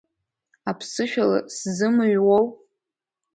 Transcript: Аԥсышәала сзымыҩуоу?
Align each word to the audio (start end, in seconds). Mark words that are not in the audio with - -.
Аԥсышәала 0.69 1.39
сзымыҩуоу? 1.55 2.45